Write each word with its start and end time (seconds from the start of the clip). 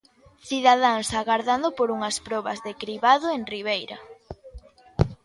Cidadáns 0.47 1.07
agardando 1.21 1.67
por 1.77 1.87
unhas 1.97 2.17
probas 2.27 2.59
de 2.65 2.73
cribado 2.81 3.27
en 3.35 3.41
Ribeira. 3.53 3.97